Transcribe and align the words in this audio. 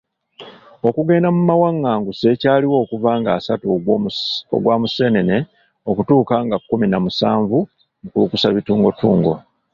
Okugenda 0.87 1.27
muwanganguse 1.47 2.27
kyaliwo 2.41 2.75
okuva 2.83 3.11
ng'asatu 3.19 3.65
ogwa 4.55 4.75
Museenene 4.81 5.37
okutuuka 5.89 6.35
nga 6.45 6.57
kkumi 6.61 6.85
na 6.89 6.97
musanvu 7.05 7.57
Mukulukusabituungotungo. 8.01 9.33